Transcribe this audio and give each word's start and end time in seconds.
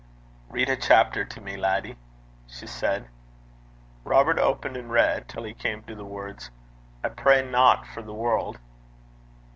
'Read 0.49 0.67
a 0.67 0.75
chapter 0.75 1.23
till 1.23 1.43
me, 1.43 1.55
laddie,' 1.55 1.95
she 2.47 2.65
said. 2.65 3.07
Robert 4.03 4.39
opened 4.39 4.75
and 4.75 4.89
read 4.89 5.29
till 5.29 5.43
he 5.43 5.53
came 5.53 5.83
to 5.83 5.93
the 5.93 6.03
words: 6.03 6.49
'I 7.03 7.09
pray 7.09 7.47
not 7.47 7.85
for 7.85 8.01
the 8.01 8.11
world.' 8.15 8.57